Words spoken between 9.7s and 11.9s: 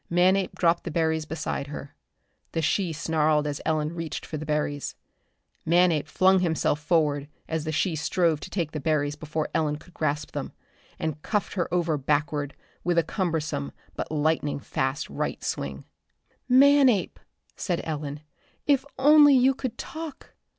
could grasp them and cuffed her